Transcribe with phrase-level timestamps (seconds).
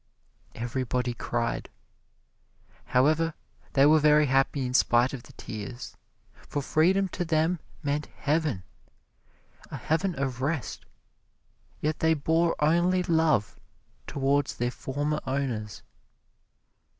[0.55, 1.69] Everybody cried.
[2.85, 3.35] However,
[3.73, 5.95] they were very happy in spite of the tears,
[6.33, 8.63] for freedom to them meant heaven
[9.69, 10.87] a heaven of rest.
[11.81, 13.59] Yet they bore only love
[14.07, 15.83] towards their former owners.